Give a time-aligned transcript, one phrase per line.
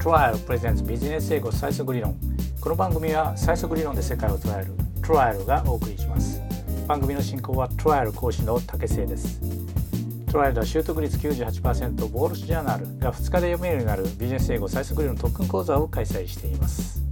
[0.00, 2.16] Trial Presents ビジネス英語最速理論。
[2.58, 6.40] この番組は最速理論で世界を捉える Trial がお送りします。
[6.88, 9.38] 番組の進行は Trial 講師の竹瀬です。
[10.32, 17.02] トライアルは習得率98%ウォールスジャーナルが2日で読めるようになるビジネス英語最速理論特訓講座を開催しています。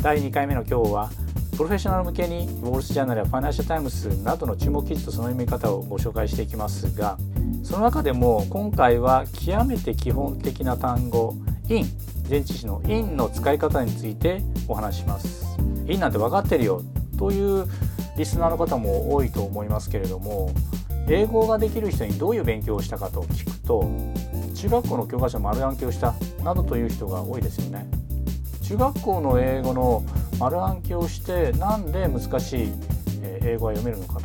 [0.00, 1.10] 第2回目の今日は
[1.52, 7.18] プロフェッショナル向けにウォール・ストリート・ジャーナルやファイナンシャル・タイムズなどの注目記事とその読み方をご紹介していきますが
[7.62, 11.36] その中でも今回は極めて基本的な単語
[11.70, 11.86] in
[12.28, 15.56] 前置詞の in の使い方についてお話します。
[15.86, 16.82] in なんて分かってるよ
[17.18, 17.66] という
[18.16, 20.52] リスナーの方も多いと思いますけれども
[21.08, 23.90] 英語ができる人にどういう勉強をしたかと聞くと
[24.54, 26.14] 中学校の教科書丸暗記をした
[26.44, 27.88] などという人が多いですよね。
[28.62, 30.04] 中学校の英語の
[30.38, 32.72] 丸暗記をしてなんで難しい
[33.42, 34.20] 英語が読めるのか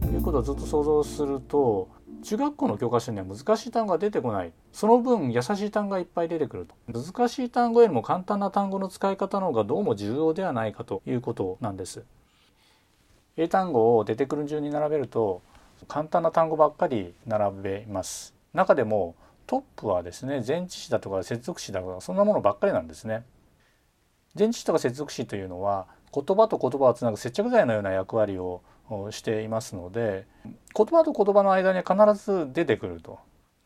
[0.00, 1.88] ということをずっと想像すると
[2.24, 4.52] 中学校の教科書には難しい単語が出てこない。
[4.72, 6.74] その分優しい単語がいっぱい出てくると。
[6.92, 12.04] 難しい単語よりも簡単な単語の使い方の方がどうも重要ではないかということなんです。
[13.36, 15.42] 英単語を出てくる順に並べると
[15.88, 18.34] 簡単な単語ばっかり並べます。
[18.52, 19.14] 中でも
[19.46, 23.24] トップはですね前置詞だとか接続詞だとかそんなものばっかりなんですね。
[24.38, 28.62] 前置詞とか接続詞というのは言葉と言葉をつなぐ接着剤のような役割を
[29.10, 30.26] していますので
[30.76, 33.18] 言葉と言葉の間には必ず出てくると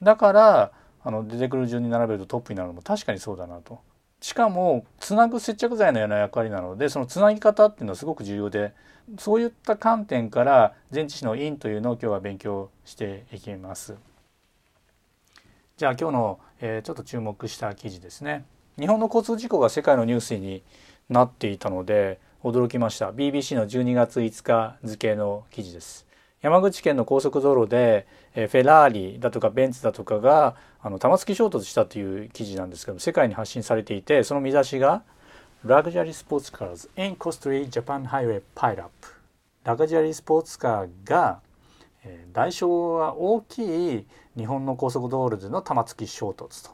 [0.02, 0.72] だから
[1.04, 3.80] あの出てくる順に並べるとトップになるのも確かにそうだなと
[4.20, 8.72] しかもつなぐ接着剤のような役割なのでそのつなぎ方っていうのはすごく重要で
[9.18, 13.96] そういった観点から前置詞の「因」というのを今日は勉強していきます。
[15.76, 18.44] じゃあ今日の、えー、ちょっと注目した記事ですね。
[18.78, 20.62] 日本の交通事故が世界のニュースに
[21.08, 23.10] なっていたので驚きました。
[23.10, 26.06] BBC の12月5日付の記事です。
[26.40, 35.02] 山口県の高速道路でフェラーリだとかベンツだとかがあの玉突き衝突したという記事なんですけど世界に発信されていてその見出しが
[35.64, 38.92] 「ラグジュアリースポーツカーズ in Costly Japan Highway Pile Up」
[39.64, 41.40] ラグジュアリースポーツカーが
[42.32, 44.06] 代償が大きい
[44.36, 46.70] 日本の高速道路での玉突き衝突と。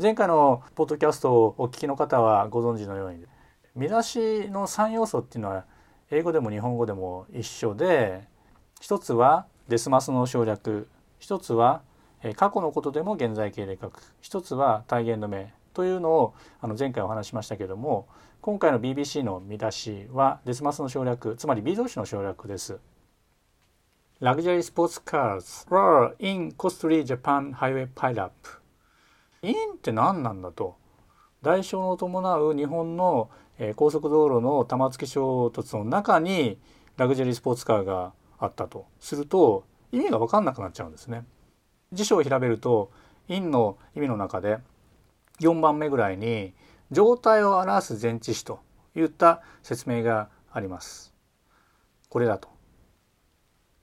[0.00, 3.26] 前回のポッドキャストをお聞きの方はご存知のように
[3.74, 5.64] 見出しの3要素っていうのは
[6.10, 8.28] 英語でも日本語でも一緒で
[8.80, 10.88] 一つはデスマスの省略
[11.18, 11.82] 一つは
[12.36, 18.08] 過去のことでも現在形で書く一つは体言止めというのをあの前回お話しましたけども
[18.40, 22.78] 今回の BBC の見出しはデスマスの省略つまり B 動詞の省略です。
[24.20, 28.30] Luxury sports cars were in costly Japan highway pileup.
[29.42, 30.76] in って何なんだと
[31.42, 33.30] 代償の伴う日本の
[33.62, 36.58] え高速道路の玉突き衝突の中に
[36.96, 41.24] ラグジュアリースポーツカーがあったとすると意味が分かんなくなっちゃうんですね。
[41.92, 42.90] 辞書を調べると
[43.28, 44.58] 陰の意味の中で
[45.40, 46.54] 4番目ぐらいに
[46.90, 48.60] 状態を表す前置詞と
[48.96, 51.12] いった説明があります。
[52.08, 52.48] これだと。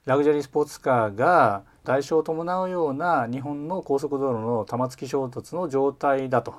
[0.05, 6.55] ラグジュアリースポーツカーが代償を伴うような日本の高速道路の玉突き衝突の状態だと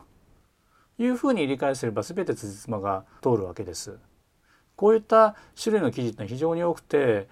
[0.98, 3.98] いうふうに理解すれば全て辻褄が通るわけです。
[4.76, 7.28] こういった種類の記事って非常に多くて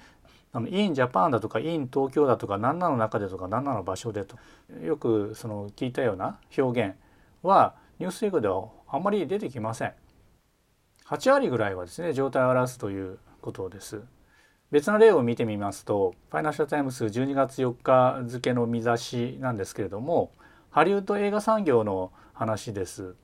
[0.53, 4.37] あの in Japan だとか in 東京だとか何なの中でとか何なの場所でと
[4.82, 6.97] よくその聞いたような表現
[7.43, 9.93] はニュースウィークではあんまり出てきません。
[11.06, 14.03] 8割ぐらいはですね状態を表すということです。
[14.72, 20.32] 別の例を見てみますとファイナンシャル・タイムズ12月4日付の見出しなんですけれども
[20.71, 23.15] ハリウッド映画産業の話です。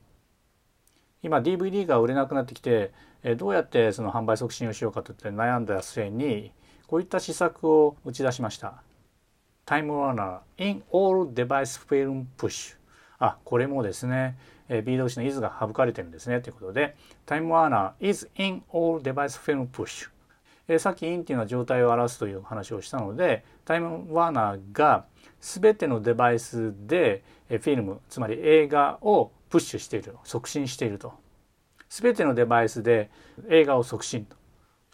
[1.23, 2.91] 今 DVD が売れなくなってきて
[3.37, 6.51] どうやってその販売促進をしようかといって悩んだ末に
[6.87, 8.83] こういった施策を打ち出しました。
[9.65, 12.75] タイムワーナー in all device film push
[13.17, 14.37] あこれもですね
[14.85, 16.41] B 動詞の is が省かれてるんですね。
[16.41, 16.95] ということで
[17.25, 20.09] タイムワーナー is in all device film push
[20.67, 25.05] えさっき in っていうのは状態を表すという話をしたのでタイムワーナーが
[25.39, 31.22] 全てのデバイスでフィルムつまり映画をプッシュしている促進していると。
[32.01, 33.11] 全てのデバイスで
[33.49, 34.35] 映画を促進と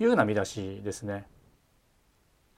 [0.02, 1.28] いうような見出しですね。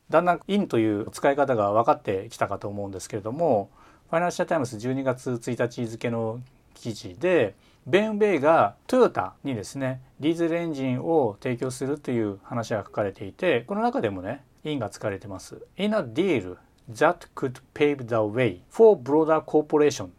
[0.10, 3.70] だんだん in という使い方が分かってきたかと思うんですけれども
[4.10, 6.42] ファイナンシャル・タイムズ12月1日付の
[6.74, 7.56] 記事で
[7.86, 15.62] BMW がトヨタにですねディーゼルエンジンを提供するという話が書かれていてこの中でもね in が使われてます。
[15.78, 16.58] In a deal
[16.92, 20.10] that could pave the way for broader cooperation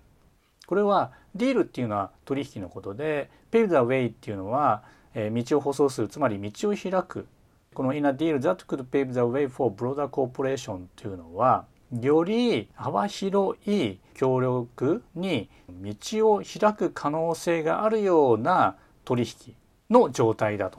[0.67, 4.83] これは deal っていうのは取引のことで pave the way っていうのは、
[5.15, 7.29] えー、道を舗装するつまり道を開く
[7.75, 11.67] この in a deal that could pave the way for broader cooperation っていうのは
[12.01, 19.55] より幅広い協力に道を開く可能性があるような取引
[19.91, 20.79] の状態だと。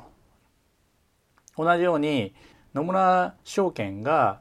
[1.56, 2.34] 同じように
[2.74, 4.40] 野村証券が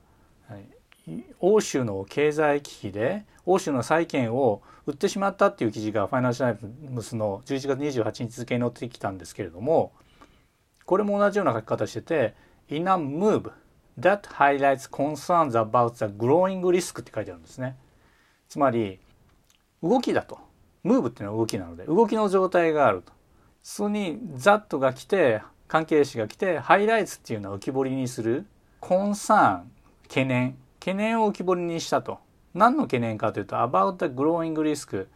[1.40, 9.92] 欧州の経済危機で欧州の債券を売ってしまったっていう記事がファイナンシャルタイムズの11月28日付に載ってきたんですけれども
[10.84, 12.34] これも同じような書き方してて
[12.68, 13.52] 「In a move
[13.98, 17.76] that highlights concerns about the growing risk」って書いてあるんですね。
[18.48, 18.98] つまり
[19.82, 20.38] 動きだと。
[20.82, 23.12] ムーブっていうのは動きなので動きの状態があると。
[23.62, 28.46] そこに「that」が来て関係詞が来てハイライツっていうのは浮き彫りにする
[28.80, 29.72] コンサーン
[30.02, 32.18] 懸念懸念を浮き彫りにしたと
[32.54, 35.06] 何の懸念かというと about the growing risk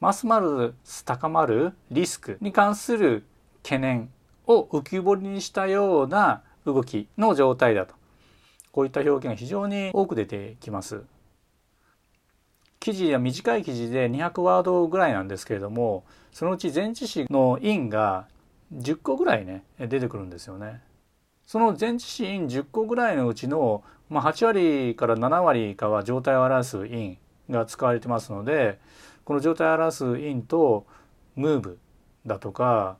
[0.00, 0.40] ますま
[0.84, 3.24] す高まるリスクに関する
[3.62, 4.10] 懸念
[4.46, 7.94] を浮き彫りにしたような動きの状態だと
[8.72, 11.02] こういった表現が非常に多く出てきます
[12.80, 18.26] 記事は短い記事で200ワードぐらいなんですけれどもそのうち前置詞の因が
[18.74, 20.82] 10個ぐらいね出てくるんですよね。
[21.46, 27.18] その前置詞因10個ぐらいのうちの、まあ、8割から7割かは状態を表す因
[27.50, 28.78] が使われてますので
[29.24, 30.86] この状態を表す因と
[31.36, 31.78] ムーブ
[32.26, 32.96] だとか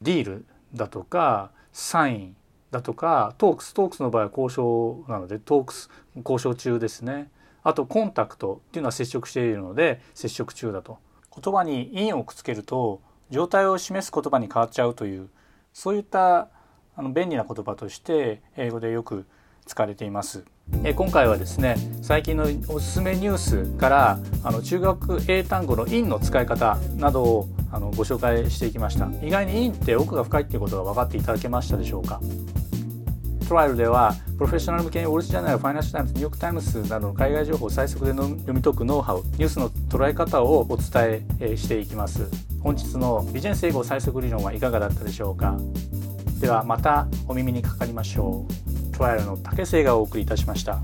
[0.00, 2.36] ディールだとかサイン
[2.70, 7.30] だとかトークストークスの場合は交渉なのでトークス交渉中ですね。
[7.62, 10.98] あとコンタクトっていうのは接触しているので接触中だと。
[11.34, 13.00] 言葉に因をくっつけると
[13.30, 15.28] 状態を示す言葉に変わっちゃうという
[15.72, 16.48] そういった
[16.94, 19.24] あの便利な言葉として英語でよく
[19.66, 20.44] 使われています。
[20.84, 29.08] え今回はですね最近のおすすめニュースからあの中学英単語の in の使い方などをあのご紹介していきました。
[29.24, 32.20] 意外に in って奥が深いっていうことが分かっていただけましたでしょうか？
[33.48, 42.28] トライアルではプロフェッショナル向けにウォール・ジャーナルファイナンシャル・タイムズニューヨーク・タイムズなどの海外情報を最速で読み解くノウハウニュースの捉え方をお伝えしていきます。
[42.60, 45.58] 本日のビジネス英語最速理論はいかがだったでしょうか？
[46.42, 48.44] ではまたお耳にかかりましょ
[48.90, 50.80] うトライアルの竹瀬がお送りいたしました。